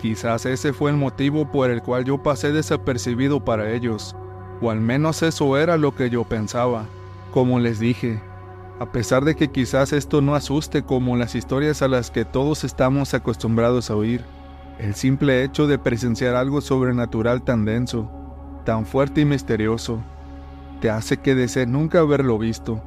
Quizás 0.00 0.46
ese 0.46 0.72
fue 0.72 0.90
el 0.90 0.96
motivo 0.96 1.50
por 1.52 1.70
el 1.70 1.82
cual 1.82 2.04
yo 2.04 2.22
pasé 2.22 2.52
desapercibido 2.52 3.44
para 3.44 3.70
ellos, 3.70 4.16
o 4.60 4.70
al 4.70 4.80
menos 4.80 5.22
eso 5.22 5.56
era 5.56 5.76
lo 5.76 5.94
que 5.94 6.10
yo 6.10 6.24
pensaba. 6.24 6.86
Como 7.30 7.60
les 7.60 7.78
dije, 7.78 8.20
a 8.80 8.90
pesar 8.90 9.24
de 9.24 9.36
que 9.36 9.48
quizás 9.52 9.92
esto 9.92 10.20
no 10.20 10.34
asuste 10.34 10.82
como 10.82 11.16
las 11.16 11.34
historias 11.36 11.82
a 11.82 11.88
las 11.88 12.10
que 12.10 12.24
todos 12.24 12.64
estamos 12.64 13.14
acostumbrados 13.14 13.90
a 13.90 13.94
oír, 13.94 14.24
el 14.78 14.94
simple 14.94 15.44
hecho 15.44 15.66
de 15.66 15.78
presenciar 15.78 16.34
algo 16.34 16.60
sobrenatural 16.60 17.42
tan 17.42 17.64
denso, 17.64 18.10
tan 18.64 18.86
fuerte 18.86 19.20
y 19.20 19.24
misterioso, 19.24 20.02
te 20.80 20.90
hace 20.90 21.18
que 21.18 21.34
desees 21.34 21.68
nunca 21.68 22.00
haberlo 22.00 22.38
visto. 22.38 22.82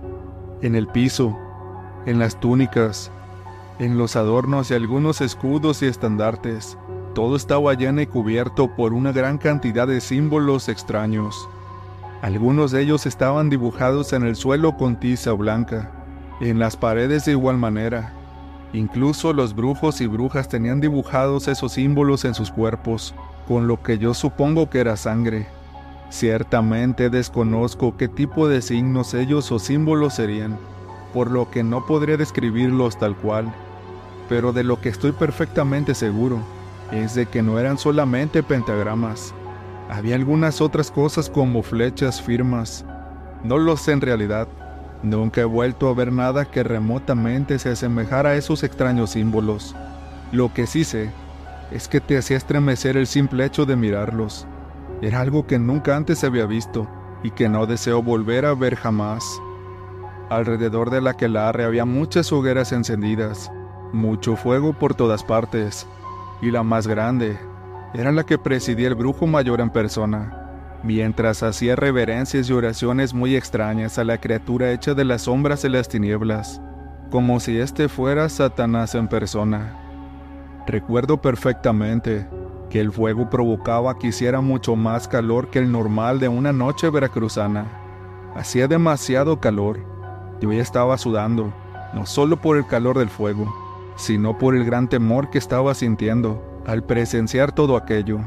En 0.62 0.76
el 0.76 0.88
piso, 0.88 1.38
en 2.06 2.20
las 2.20 2.40
túnicas, 2.40 3.12
en 3.80 3.98
los 3.98 4.16
adornos 4.16 4.72
y 4.72 4.74
algunos 4.74 5.22
escudos 5.22 5.82
y 5.82 5.86
estandartes, 5.86 6.78
todo 7.14 7.36
estaba 7.36 7.74
lleno 7.74 8.02
y 8.02 8.08
cubierto 8.08 8.76
por 8.76 8.94
una 8.94 9.12
gran 9.12 9.38
cantidad 9.38 9.88
de 9.88 10.02
símbolos 10.02 10.68
extraños. 10.68 11.48
Algunos 12.22 12.72
de 12.72 12.82
ellos 12.82 13.06
estaban 13.06 13.50
dibujados 13.50 14.12
en 14.14 14.24
el 14.24 14.36
suelo 14.36 14.76
con 14.78 15.00
tiza 15.00 15.32
blanca, 15.34 15.92
en 16.42 16.60
las 16.60 16.76
paredes 16.76 17.26
de 17.26 17.32
igual 17.32 17.58
manera. 17.58 18.15
Incluso 18.76 19.32
los 19.32 19.56
brujos 19.56 20.02
y 20.02 20.08
brujas 20.08 20.50
tenían 20.50 20.82
dibujados 20.82 21.48
esos 21.48 21.72
símbolos 21.72 22.26
en 22.26 22.34
sus 22.34 22.52
cuerpos, 22.52 23.16
con 23.48 23.68
lo 23.68 23.82
que 23.82 23.98
yo 23.98 24.14
supongo 24.14 24.70
que 24.70 24.80
era 24.80 24.98
sangre. 24.98 25.48
Ciertamente 26.10 27.10
desconozco 27.10 27.96
qué 27.96 28.10
tipo 28.10 28.50
de 28.50 28.62
signos 28.62 29.14
ellos 29.14 29.50
o 29.54 29.60
símbolos 29.60 30.16
serían, 30.16 30.58
por 31.14 31.32
lo 31.32 31.50
que 31.50 31.64
no 31.64 31.86
podría 31.86 32.18
describirlos 32.18 33.00
tal 33.00 33.16
cual, 33.16 33.50
pero 34.28 34.52
de 34.52 34.66
lo 34.66 34.82
que 34.82 34.90
estoy 34.90 35.14
perfectamente 35.14 35.96
seguro 35.96 36.40
es 36.92 37.16
de 37.16 37.28
que 37.28 37.42
no 37.42 37.58
eran 37.58 37.78
solamente 37.78 38.44
pentagramas, 38.44 39.34
había 39.90 40.16
algunas 40.16 40.60
otras 40.60 40.92
cosas 40.92 41.30
como 41.30 41.64
flechas 41.64 42.22
firmas. 42.22 42.84
No 43.42 43.58
lo 43.58 43.78
sé 43.78 43.94
en 43.94 44.02
realidad. 44.02 44.50
Nunca 45.06 45.42
he 45.42 45.46
vuelto 45.46 45.88
a 45.88 45.94
ver 45.94 46.12
nada 46.12 46.46
que 46.46 46.64
remotamente 46.64 47.60
se 47.60 47.70
asemejara 47.70 48.32
a 48.32 48.36
esos 48.38 48.64
extraños 48.64 49.12
símbolos. 49.12 49.76
Lo 50.32 50.52
que 50.52 50.66
sí 50.66 50.84
sé 50.84 51.12
es 51.70 51.88
que 51.88 52.02
te 52.02 52.18
hacía 52.18 52.38
estremecer 52.38 52.98
el 52.98 53.06
simple 53.06 53.46
hecho 53.46 53.68
de 53.68 53.76
mirarlos. 53.76 54.48
Era 55.04 55.22
algo 55.22 55.46
que 55.46 55.60
nunca 55.60 55.96
antes 55.96 56.24
había 56.24 56.48
visto 56.48 56.88
y 57.22 57.30
que 57.30 57.48
no 57.48 57.68
deseo 57.68 58.02
volver 58.02 58.48
a 58.48 58.56
ver 58.56 58.76
jamás. 58.76 59.24
Alrededor 60.32 60.90
de 60.90 61.02
la 61.02 61.12
aquelarre 61.12 61.66
había 61.66 61.86
muchas 61.86 62.32
hogueras 62.34 62.72
encendidas, 62.72 63.52
mucho 63.94 64.36
fuego 64.36 64.74
por 64.74 64.96
todas 64.96 65.24
partes, 65.24 65.86
y 66.42 66.50
la 66.50 66.64
más 66.64 66.88
grande, 66.88 67.38
era 67.94 68.12
la 68.12 68.26
que 68.26 68.40
presidía 68.40 68.88
el 68.88 68.96
brujo 68.96 69.28
mayor 69.28 69.62
en 69.62 69.70
persona, 69.70 70.45
mientras 70.86 71.42
hacía 71.42 71.76
reverencias 71.76 72.48
y 72.48 72.54
oraciones 72.54 73.14
muy 73.14 73.36
extrañas 73.36 73.98
a 73.98 74.04
la 74.04 74.20
criatura 74.20 74.72
hecha 74.72 74.94
de 74.94 75.04
las 75.04 75.24
sombras 75.24 75.66
y 75.66 75.70
las 75.70 75.90
tinieblas, 75.90 76.62
como 77.10 77.40
si 77.40 77.58
éste 77.58 77.90
fuera 77.90 78.30
Satanás 78.30 78.94
en 78.94 79.08
persona. 79.08 79.76
Recuerdo 80.68 81.20
perfectamente 81.20 82.28
que 82.70 82.80
el 82.80 82.92
fuego 82.92 83.30
provocaba 83.32 83.98
que 83.98 84.08
hiciera 84.08 84.42
mucho 84.42 84.76
más 84.76 85.08
calor 85.08 85.50
que 85.50 85.60
el 85.60 85.72
normal 85.72 86.20
de 86.20 86.28
una 86.28 86.54
noche 86.54 86.90
veracruzana. 86.90 87.66
Hacía 88.36 88.68
demasiado 88.68 89.40
calor. 89.40 89.80
Yo 90.40 90.54
ya 90.54 90.62
estaba 90.62 90.98
sudando, 91.00 91.52
no 91.94 92.06
solo 92.06 92.40
por 92.40 92.58
el 92.58 92.68
calor 92.68 93.00
del 93.00 93.10
fuego, 93.10 93.52
sino 93.96 94.38
por 94.38 94.56
el 94.56 94.66
gran 94.66 94.88
temor 94.88 95.32
que 95.32 95.40
estaba 95.40 95.74
sintiendo 95.74 96.62
al 96.68 96.84
presenciar 96.84 97.54
todo 97.54 97.76
aquello. 97.76 98.20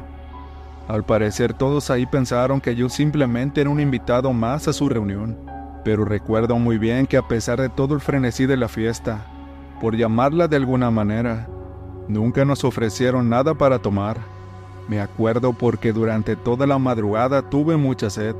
Al 0.88 1.04
parecer 1.04 1.52
todos 1.52 1.90
ahí 1.90 2.06
pensaron 2.06 2.62
que 2.62 2.74
yo 2.74 2.88
simplemente 2.88 3.60
era 3.60 3.68
un 3.68 3.78
invitado 3.78 4.32
más 4.32 4.68
a 4.68 4.72
su 4.72 4.88
reunión, 4.88 5.36
pero 5.84 6.06
recuerdo 6.06 6.58
muy 6.58 6.78
bien 6.78 7.06
que 7.06 7.18
a 7.18 7.28
pesar 7.28 7.60
de 7.60 7.68
todo 7.68 7.94
el 7.94 8.00
frenesí 8.00 8.46
de 8.46 8.56
la 8.56 8.68
fiesta, 8.68 9.26
por 9.82 9.94
llamarla 9.94 10.48
de 10.48 10.56
alguna 10.56 10.90
manera, 10.90 11.46
nunca 12.08 12.46
nos 12.46 12.64
ofrecieron 12.64 13.28
nada 13.28 13.52
para 13.52 13.78
tomar. 13.80 14.16
Me 14.88 14.98
acuerdo 14.98 15.52
porque 15.52 15.92
durante 15.92 16.36
toda 16.36 16.66
la 16.66 16.78
madrugada 16.78 17.42
tuve 17.50 17.76
mucha 17.76 18.08
sed, 18.08 18.34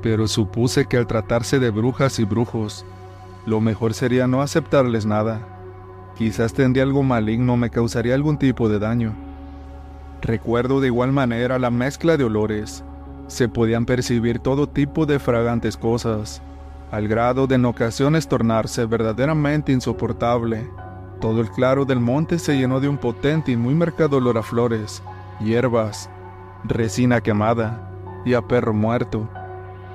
pero 0.00 0.28
supuse 0.28 0.86
que 0.86 0.96
al 0.96 1.08
tratarse 1.08 1.58
de 1.58 1.70
brujas 1.70 2.20
y 2.20 2.24
brujos, 2.24 2.86
lo 3.46 3.60
mejor 3.60 3.94
sería 3.94 4.28
no 4.28 4.42
aceptarles 4.42 5.06
nada. 5.06 5.40
Quizás 6.16 6.52
tendría 6.52 6.84
algo 6.84 7.02
maligno 7.02 7.56
me 7.56 7.68
causaría 7.68 8.14
algún 8.14 8.38
tipo 8.38 8.68
de 8.68 8.78
daño. 8.78 9.29
Recuerdo 10.22 10.80
de 10.80 10.88
igual 10.88 11.12
manera 11.12 11.58
la 11.58 11.70
mezcla 11.70 12.16
de 12.16 12.24
olores. 12.24 12.84
Se 13.26 13.48
podían 13.48 13.86
percibir 13.86 14.38
todo 14.38 14.68
tipo 14.68 15.06
de 15.06 15.18
fragantes 15.18 15.78
cosas, 15.78 16.42
al 16.90 17.08
grado 17.08 17.46
de 17.46 17.54
en 17.54 17.64
ocasiones 17.64 18.28
tornarse 18.28 18.84
verdaderamente 18.84 19.72
insoportable. 19.72 20.68
Todo 21.20 21.40
el 21.40 21.50
claro 21.50 21.86
del 21.86 22.00
monte 22.00 22.38
se 22.38 22.56
llenó 22.56 22.80
de 22.80 22.88
un 22.88 22.98
potente 22.98 23.52
y 23.52 23.56
muy 23.56 23.74
marcado 23.74 24.18
olor 24.18 24.36
a 24.36 24.42
flores, 24.42 25.02
hierbas, 25.40 26.10
resina 26.64 27.22
quemada 27.22 27.90
y 28.26 28.34
a 28.34 28.42
perro 28.42 28.74
muerto. 28.74 29.26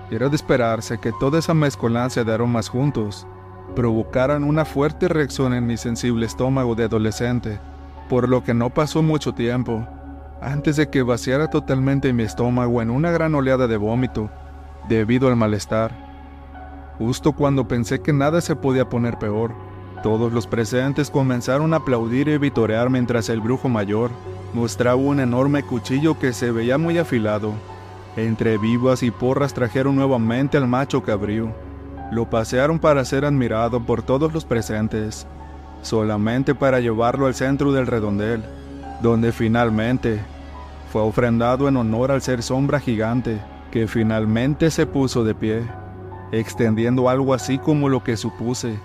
Era 0.10 0.30
de 0.30 0.36
esperarse 0.36 0.98
que 0.98 1.12
toda 1.20 1.38
esa 1.38 1.54
mezcolancia 1.54 2.24
de 2.24 2.34
aromas 2.34 2.70
juntos 2.70 3.28
provocaran 3.76 4.44
una 4.44 4.66
fuerte 4.66 5.08
reacción 5.08 5.54
en 5.54 5.68
mi 5.68 5.78
sensible 5.78 6.26
estómago 6.26 6.74
de 6.74 6.86
adolescente, 6.86 7.60
por 8.10 8.28
lo 8.28 8.44
que 8.44 8.54
no 8.56 8.72
pasó 8.72 9.04
mucho 9.04 9.34
tiempo 9.34 9.86
antes 10.42 10.76
de 10.76 10.90
que 10.90 11.02
vaciara 11.02 11.50
totalmente 11.50 12.14
mi 12.14 12.24
estómago 12.24 12.82
en 12.82 12.90
una 12.90 13.12
gran 13.12 13.34
oleada 13.36 13.68
de 13.68 13.78
vómito, 13.78 14.30
debido 14.88 15.28
al 15.28 15.36
malestar. 15.36 15.92
Justo 16.98 17.34
cuando 17.34 17.68
pensé 17.68 18.00
que 18.02 18.14
nada 18.14 18.42
se 18.42 18.56
podía 18.56 18.90
poner 18.90 19.18
peor, 19.18 19.54
todos 20.04 20.32
los 20.32 20.46
presentes 20.46 21.10
comenzaron 21.10 21.74
a 21.74 21.78
aplaudir 21.78 22.28
y 22.28 22.38
vitorear 22.38 22.90
mientras 22.90 23.30
el 23.30 23.42
brujo 23.42 23.70
mayor 23.70 24.12
mostraba 24.54 24.96
un 24.96 25.20
enorme 25.20 25.64
cuchillo 25.64 26.18
que 26.20 26.32
se 26.32 26.52
veía 26.52 26.78
muy 26.78 26.98
afilado. 26.98 27.54
Entre 28.16 28.58
vivas 28.58 29.04
y 29.04 29.12
porras 29.12 29.54
trajeron 29.54 29.96
nuevamente 29.96 30.58
al 30.58 30.68
macho 30.68 31.04
cabrío. 31.04 31.54
Lo 32.12 32.30
pasearon 32.30 32.80
para 32.80 33.04
ser 33.04 33.26
admirado 33.26 33.84
por 33.84 34.04
todos 34.04 34.32
los 34.32 34.46
presentes, 34.46 35.28
solamente 35.82 36.56
para 36.56 36.80
llevarlo 36.80 37.26
al 37.26 37.36
centro 37.36 37.74
del 37.74 37.88
redondel, 37.88 38.44
donde 39.02 39.32
finalmente 39.32 40.20
fue 40.92 41.02
ofrendado 41.02 41.68
en 41.68 41.78
honor 41.78 42.12
al 42.12 42.22
ser 42.22 42.42
sombra 42.42 42.80
gigante, 42.80 43.40
que 43.72 43.88
finalmente 43.88 44.72
se 44.72 44.86
puso 44.86 45.24
de 45.24 45.36
pie, 45.36 45.64
extendiendo 46.32 47.10
algo 47.10 47.34
así 47.34 47.58
como 47.58 47.90
lo 47.90 48.04
que 48.04 48.16
supuse. 48.16 48.80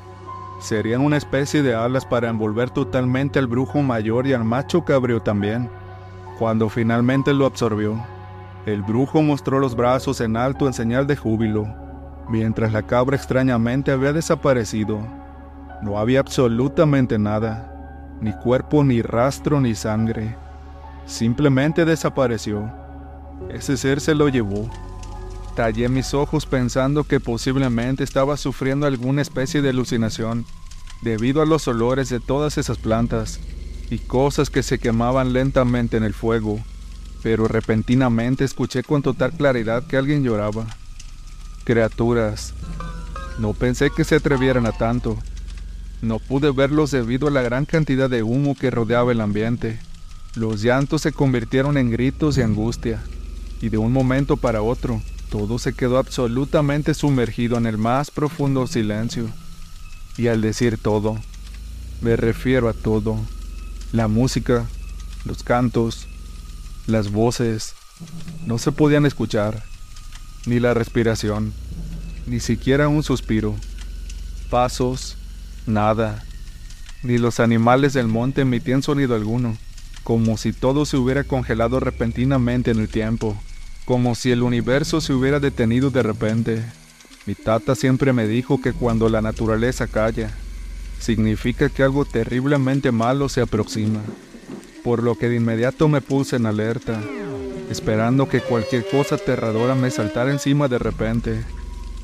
Serían 0.60 1.00
una 1.00 1.16
especie 1.16 1.62
de 1.62 1.74
alas 1.74 2.04
para 2.04 2.28
envolver 2.28 2.70
totalmente 2.70 3.38
al 3.38 3.46
brujo 3.46 3.80
mayor 3.82 4.26
y 4.26 4.32
al 4.32 4.44
macho 4.44 4.84
cabrío 4.84 5.22
también. 5.22 5.70
Cuando 6.38 6.68
finalmente 6.68 7.32
lo 7.32 7.46
absorbió, 7.46 8.02
el 8.66 8.82
brujo 8.82 9.22
mostró 9.22 9.58
los 9.58 9.74
brazos 9.74 10.20
en 10.20 10.36
alto 10.36 10.66
en 10.66 10.72
señal 10.72 11.06
de 11.06 11.16
júbilo, 11.16 11.66
mientras 12.28 12.72
la 12.72 12.82
cabra 12.82 13.16
extrañamente 13.16 13.90
había 13.90 14.12
desaparecido. 14.12 14.98
No 15.82 15.98
había 15.98 16.20
absolutamente 16.20 17.18
nada, 17.18 17.69
ni 18.20 18.32
cuerpo, 18.32 18.84
ni 18.84 19.02
rastro, 19.02 19.60
ni 19.60 19.74
sangre. 19.74 20.36
Simplemente 21.06 21.84
desapareció. 21.84 22.70
Ese 23.48 23.76
ser 23.76 24.00
se 24.00 24.14
lo 24.14 24.28
llevó. 24.28 24.70
Tallé 25.56 25.88
mis 25.88 26.14
ojos 26.14 26.46
pensando 26.46 27.04
que 27.04 27.20
posiblemente 27.20 28.04
estaba 28.04 28.36
sufriendo 28.36 28.86
alguna 28.86 29.22
especie 29.22 29.62
de 29.62 29.70
alucinación 29.70 30.44
debido 31.02 31.42
a 31.42 31.46
los 31.46 31.66
olores 31.66 32.08
de 32.08 32.20
todas 32.20 32.58
esas 32.58 32.78
plantas 32.78 33.40
y 33.90 33.98
cosas 33.98 34.50
que 34.50 34.62
se 34.62 34.78
quemaban 34.78 35.32
lentamente 35.32 35.96
en 35.96 36.04
el 36.04 36.14
fuego, 36.14 36.60
pero 37.22 37.48
repentinamente 37.48 38.44
escuché 38.44 38.82
con 38.82 39.02
total 39.02 39.32
claridad 39.32 39.84
que 39.86 39.96
alguien 39.96 40.22
lloraba. 40.22 40.66
Criaturas. 41.64 42.54
No 43.38 43.52
pensé 43.54 43.90
que 43.90 44.04
se 44.04 44.16
atrevieran 44.16 44.66
a 44.66 44.72
tanto. 44.72 45.18
No 46.02 46.19
pude 46.19 46.50
verlos 46.50 46.90
debido 46.90 47.28
a 47.28 47.30
la 47.30 47.42
gran 47.42 47.66
cantidad 47.66 48.09
de 48.09 48.23
humo 48.23 48.54
que 48.54 48.71
rodeaba 48.71 49.12
el 49.12 49.21
ambiente. 49.21 49.78
Los 50.35 50.62
llantos 50.62 51.02
se 51.02 51.12
convirtieron 51.12 51.76
en 51.76 51.90
gritos 51.90 52.38
y 52.38 52.42
angustia, 52.42 53.02
y 53.61 53.69
de 53.69 53.78
un 53.78 53.92
momento 53.92 54.37
para 54.37 54.62
otro, 54.62 55.02
todo 55.28 55.59
se 55.59 55.75
quedó 55.75 55.99
absolutamente 55.99 56.95
sumergido 56.95 57.59
en 57.59 57.66
el 57.66 57.78
más 57.78 58.11
profundo 58.11 58.66
silencio. 58.66 59.28
Y 60.16 60.28
al 60.28 60.40
decir 60.40 60.78
todo, 60.78 61.19
me 62.00 62.16
refiero 62.16 62.69
a 62.69 62.73
todo. 62.73 63.19
La 63.92 64.09
música, 64.09 64.66
los 65.25 65.42
cantos, 65.42 66.07
Las 66.87 67.12
voces 67.12 67.75
no 68.47 68.59
se 68.59 68.73
podían 68.73 69.04
escuchar, 69.07 69.62
ni 70.47 70.59
la 70.59 70.75
respiración, 70.75 71.52
ni 72.26 72.40
siquiera 72.40 72.88
un 72.88 73.02
suspiro. 73.02 73.54
Pasos, 74.49 75.16
nada, 75.66 76.24
ni 77.02 77.18
los 77.18 77.40
animales 77.40 77.92
del 77.94 78.08
monte 78.08 78.42
emitían 78.42 78.82
sonido 78.82 79.14
alguno, 79.14 79.56
como 80.04 80.36
si 80.36 80.52
todo 80.52 80.84
se 80.84 80.96
hubiera 80.96 81.24
congelado 81.24 81.80
repentinamente 81.80 82.70
en 82.70 82.78
el 82.78 82.88
tiempo, 82.88 83.36
como 83.84 84.14
si 84.14 84.30
el 84.30 84.42
universo 84.42 85.00
se 85.00 85.12
hubiera 85.12 85.40
detenido 85.40 85.90
de 85.90 86.02
repente. 86.02 86.62
Mi 87.26 87.34
tata 87.34 87.74
siempre 87.74 88.12
me 88.12 88.26
dijo 88.26 88.60
que 88.60 88.72
cuando 88.72 89.08
la 89.08 89.22
naturaleza 89.22 89.86
calla, 89.86 90.30
significa 90.98 91.68
que 91.68 91.82
algo 91.82 92.04
terriblemente 92.04 92.92
malo 92.92 93.28
se 93.28 93.40
aproxima, 93.40 94.00
por 94.84 95.02
lo 95.02 95.16
que 95.16 95.28
de 95.28 95.36
inmediato 95.36 95.88
me 95.88 96.00
puse 96.00 96.36
en 96.36 96.46
alerta, 96.46 97.00
esperando 97.70 98.28
que 98.28 98.40
cualquier 98.40 98.86
cosa 98.88 99.14
aterradora 99.14 99.74
me 99.74 99.90
saltara 99.90 100.30
encima 100.30 100.68
de 100.68 100.78
repente. 100.78 101.44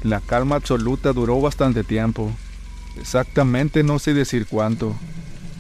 La 0.02 0.20
calma 0.20 0.56
absoluta 0.56 1.12
duró 1.12 1.40
bastante 1.40 1.84
tiempo, 1.84 2.30
exactamente 3.00 3.82
no 3.82 3.98
sé 3.98 4.14
decir 4.14 4.46
cuánto, 4.46 4.94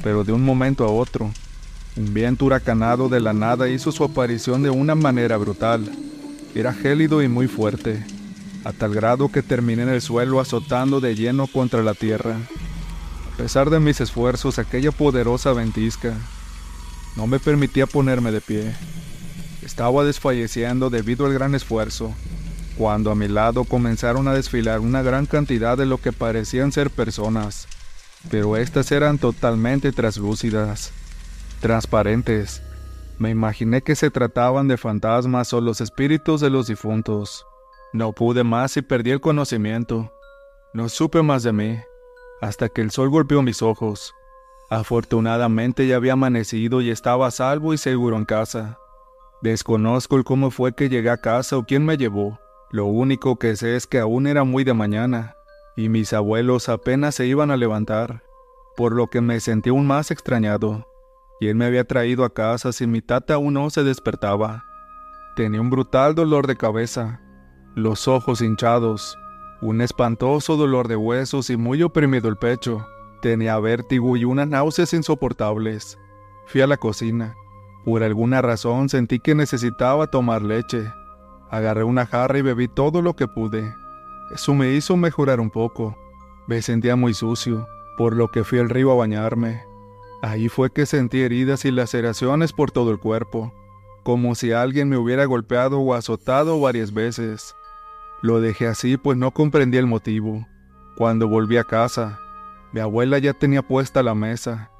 pero 0.02 0.24
de 0.24 0.32
un 0.32 0.44
momento 0.44 0.84
a 0.84 0.90
otro, 0.90 1.30
un 1.96 2.14
viento 2.14 2.44
huracanado 2.44 3.08
de 3.08 3.20
la 3.20 3.32
nada 3.32 3.68
hizo 3.68 3.92
su 3.92 4.04
aparición 4.04 4.62
de 4.62 4.70
una 4.70 4.94
manera 4.94 5.36
brutal. 5.36 5.90
Era 6.54 6.72
gélido 6.72 7.22
y 7.22 7.28
muy 7.28 7.48
fuerte 7.48 8.04
a 8.64 8.72
tal 8.72 8.92
grado 8.92 9.28
que 9.30 9.42
terminé 9.42 9.84
en 9.84 9.90
el 9.90 10.02
suelo 10.02 10.40
azotando 10.40 11.00
de 11.00 11.14
lleno 11.14 11.46
contra 11.46 11.82
la 11.82 11.94
tierra. 11.94 12.36
A 13.32 13.36
pesar 13.36 13.70
de 13.70 13.78
mis 13.78 14.00
esfuerzos, 14.00 14.58
aquella 14.58 14.90
poderosa 14.90 15.52
ventisca 15.52 16.14
no 17.16 17.28
me 17.28 17.38
permitía 17.38 17.86
ponerme 17.86 18.32
de 18.32 18.40
pie. 18.40 18.74
Estaba 19.62 20.04
desfalleciendo 20.04 20.90
debido 20.90 21.26
al 21.26 21.32
gran 21.32 21.54
esfuerzo, 21.54 22.12
cuando 22.76 23.10
a 23.10 23.14
mi 23.14 23.28
lado 23.28 23.64
comenzaron 23.64 24.28
a 24.28 24.34
desfilar 24.34 24.80
una 24.80 25.02
gran 25.02 25.26
cantidad 25.26 25.76
de 25.76 25.86
lo 25.86 25.98
que 25.98 26.12
parecían 26.12 26.72
ser 26.72 26.90
personas, 26.90 27.66
pero 28.30 28.56
estas 28.56 28.92
eran 28.92 29.18
totalmente 29.18 29.92
translúcidas, 29.92 30.92
transparentes. 31.60 32.62
Me 33.18 33.30
imaginé 33.30 33.82
que 33.82 33.96
se 33.96 34.10
trataban 34.10 34.68
de 34.68 34.76
fantasmas 34.76 35.52
o 35.54 35.60
los 35.60 35.80
espíritus 35.80 36.40
de 36.40 36.50
los 36.50 36.66
difuntos. 36.66 37.46
No 37.92 38.12
pude 38.12 38.44
más 38.44 38.76
y 38.76 38.82
perdí 38.82 39.10
el 39.10 39.20
conocimiento. 39.20 40.12
No 40.74 40.90
supe 40.90 41.22
más 41.22 41.42
de 41.42 41.52
mí, 41.52 41.78
hasta 42.42 42.68
que 42.68 42.82
el 42.82 42.90
sol 42.90 43.08
golpeó 43.08 43.40
mis 43.40 43.62
ojos. 43.62 44.12
Afortunadamente 44.68 45.86
ya 45.86 45.96
había 45.96 46.14
amanecido 46.14 46.82
y 46.82 46.90
estaba 46.90 47.30
salvo 47.30 47.72
y 47.72 47.78
seguro 47.78 48.16
en 48.16 48.26
casa. 48.26 48.78
Desconozco 49.40 50.16
el 50.16 50.24
cómo 50.24 50.50
fue 50.50 50.74
que 50.74 50.88
llegué 50.88 51.08
a 51.08 51.18
casa 51.18 51.56
o 51.56 51.64
quién 51.64 51.84
me 51.84 51.96
llevó. 51.96 52.38
Lo 52.70 52.86
único 52.86 53.38
que 53.38 53.56
sé 53.56 53.76
es 53.76 53.86
que 53.86 53.98
aún 53.98 54.26
era 54.26 54.44
muy 54.44 54.64
de 54.64 54.74
mañana, 54.74 55.34
y 55.76 55.88
mis 55.88 56.12
abuelos 56.12 56.68
apenas 56.68 57.14
se 57.14 57.26
iban 57.26 57.50
a 57.50 57.56
levantar, 57.56 58.22
por 58.76 58.92
lo 58.92 59.06
que 59.06 59.20
me 59.20 59.40
sentí 59.40 59.70
aún 59.70 59.86
más 59.86 60.10
extrañado. 60.10 60.86
¿Quién 61.38 61.58
me 61.58 61.66
había 61.66 61.84
traído 61.84 62.24
a 62.24 62.32
casa 62.32 62.72
si 62.72 62.86
mi 62.86 63.02
tata 63.02 63.34
aún 63.34 63.54
no 63.54 63.70
se 63.70 63.84
despertaba? 63.84 64.64
Tenía 65.36 65.60
un 65.60 65.70
brutal 65.70 66.14
dolor 66.14 66.46
de 66.46 66.56
cabeza, 66.56 67.20
los 67.74 68.08
ojos 68.08 68.40
hinchados, 68.40 69.18
un 69.60 69.80
espantoso 69.80 70.56
dolor 70.56 70.88
de 70.88 70.96
huesos 70.96 71.50
y 71.50 71.56
muy 71.56 71.82
oprimido 71.82 72.28
el 72.28 72.36
pecho. 72.36 72.86
Tenía 73.20 73.58
vértigo 73.58 74.16
y 74.16 74.24
unas 74.24 74.48
náuseas 74.48 74.92
insoportables. 74.94 75.98
Fui 76.46 76.62
a 76.62 76.66
la 76.66 76.76
cocina. 76.78 77.34
Por 77.84 78.02
alguna 78.02 78.42
razón 78.42 78.88
sentí 78.88 79.20
que 79.20 79.34
necesitaba 79.34 80.06
tomar 80.06 80.42
leche. 80.42 80.90
Agarré 81.56 81.84
una 81.84 82.04
jarra 82.04 82.36
y 82.36 82.42
bebí 82.42 82.68
todo 82.68 83.00
lo 83.00 83.16
que 83.16 83.28
pude. 83.28 83.74
Eso 84.30 84.52
me 84.52 84.74
hizo 84.74 84.94
mejorar 84.98 85.40
un 85.40 85.48
poco. 85.48 85.96
Me 86.46 86.60
sentía 86.60 86.96
muy 86.96 87.14
sucio, 87.14 87.66
por 87.96 88.14
lo 88.14 88.28
que 88.28 88.44
fui 88.44 88.58
al 88.58 88.68
río 88.68 88.92
a 88.92 88.94
bañarme. 88.94 89.64
Ahí 90.20 90.50
fue 90.50 90.70
que 90.70 90.84
sentí 90.84 91.22
heridas 91.22 91.64
y 91.64 91.70
laceraciones 91.70 92.52
por 92.52 92.72
todo 92.72 92.90
el 92.90 92.98
cuerpo, 92.98 93.54
como 94.02 94.34
si 94.34 94.52
alguien 94.52 94.90
me 94.90 94.98
hubiera 94.98 95.24
golpeado 95.24 95.80
o 95.80 95.94
azotado 95.94 96.60
varias 96.60 96.92
veces. 96.92 97.56
Lo 98.20 98.42
dejé 98.42 98.66
así 98.66 98.98
pues 98.98 99.16
no 99.16 99.30
comprendí 99.30 99.78
el 99.78 99.86
motivo. 99.86 100.46
Cuando 100.94 101.26
volví 101.26 101.56
a 101.56 101.64
casa, 101.64 102.20
mi 102.72 102.80
abuela 102.80 103.16
ya 103.16 103.32
tenía 103.32 103.62
puesta 103.62 104.02
la 104.02 104.14
mesa, 104.14 104.70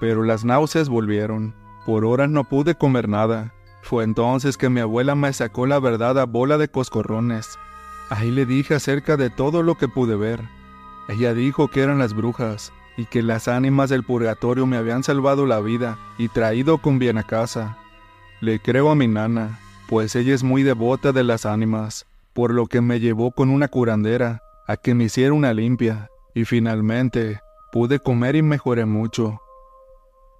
pero 0.00 0.22
las 0.22 0.44
náuseas 0.44 0.90
volvieron. 0.90 1.54
Por 1.86 2.04
horas 2.04 2.28
no 2.28 2.44
pude 2.44 2.74
comer 2.74 3.08
nada. 3.08 3.54
Fue 3.86 4.02
entonces 4.02 4.56
que 4.56 4.68
mi 4.68 4.80
abuela 4.80 5.14
me 5.14 5.32
sacó 5.32 5.64
la 5.64 5.78
verdad 5.78 6.18
a 6.18 6.26
bola 6.26 6.58
de 6.58 6.66
coscorrones. 6.66 7.56
Ahí 8.10 8.32
le 8.32 8.44
dije 8.44 8.74
acerca 8.74 9.16
de 9.16 9.30
todo 9.30 9.62
lo 9.62 9.76
que 9.76 9.86
pude 9.86 10.16
ver. 10.16 10.40
Ella 11.08 11.34
dijo 11.34 11.68
que 11.68 11.82
eran 11.82 12.00
las 12.00 12.12
brujas 12.12 12.72
y 12.96 13.04
que 13.04 13.22
las 13.22 13.46
ánimas 13.46 13.88
del 13.88 14.02
purgatorio 14.02 14.66
me 14.66 14.76
habían 14.76 15.04
salvado 15.04 15.46
la 15.46 15.60
vida 15.60 15.98
y 16.18 16.26
traído 16.26 16.78
con 16.78 16.98
bien 16.98 17.16
a 17.16 17.22
casa. 17.22 17.78
Le 18.40 18.58
creo 18.58 18.90
a 18.90 18.96
mi 18.96 19.06
nana, 19.06 19.60
pues 19.88 20.16
ella 20.16 20.34
es 20.34 20.42
muy 20.42 20.64
devota 20.64 21.12
de 21.12 21.22
las 21.22 21.46
ánimas 21.46 22.06
por 22.36 22.52
lo 22.52 22.66
que 22.66 22.82
me 22.82 23.00
llevó 23.00 23.30
con 23.30 23.48
una 23.48 23.68
curandera 23.68 24.42
a 24.66 24.76
que 24.76 24.94
me 24.94 25.04
hiciera 25.04 25.32
una 25.32 25.54
limpia, 25.54 26.10
y 26.34 26.44
finalmente 26.44 27.40
pude 27.72 27.98
comer 27.98 28.36
y 28.36 28.42
mejoré 28.42 28.84
mucho. 28.84 29.40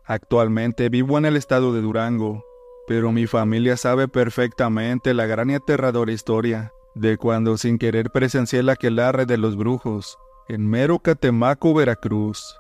Actualmente 0.05 0.91
vivo 0.91 1.17
en 1.17 1.25
el 1.25 1.37
estado 1.37 1.73
de 1.73 1.81
Durango, 1.81 2.45
pero 2.87 3.13
mi 3.13 3.27
familia 3.27 3.77
sabe 3.77 4.09
perfectamente 4.09 5.15
la 5.15 5.27
gran 5.27 5.51
y 5.51 5.55
aterradora 5.55 6.13
historia 6.13 6.73
de 6.95 7.19
cuando 7.19 7.59
sin 7.59 7.79
querer 7.79 8.11
presencié 8.11 8.63
la 8.63 8.73
aquelarre 8.73 9.27
de 9.27 9.37
los 9.37 9.57
brujos 9.57 10.19
en 10.49 10.69
mero 10.69 11.01
Catemaco, 11.01 11.75
Veracruz. 11.75 12.57